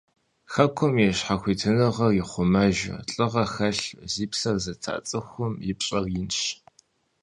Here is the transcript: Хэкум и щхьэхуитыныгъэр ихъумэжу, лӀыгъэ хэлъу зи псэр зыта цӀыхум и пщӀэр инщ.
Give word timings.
Хэкум 0.53 0.93
и 1.05 1.07
щхьэхуитыныгъэр 1.17 2.15
ихъумэжу, 2.21 3.03
лӀыгъэ 3.13 3.43
хэлъу 3.53 4.03
зи 4.11 4.25
псэр 4.31 4.57
зыта 4.63 4.93
цӀыхум 5.07 5.53
и 5.69 5.71
пщӀэр 5.77 6.05
инщ. 6.19 6.39